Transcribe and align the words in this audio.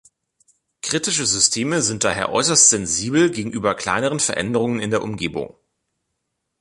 Kritische 0.81 1.27
Systeme 1.27 1.83
sind 1.83 2.03
daher 2.03 2.31
äußerst 2.31 2.71
sensibel 2.71 3.29
gegenüber 3.29 3.75
kleinen 3.75 4.19
Veränderungen 4.19 4.79
in 4.79 4.89
der 4.89 5.03
Umgebung. 5.03 5.55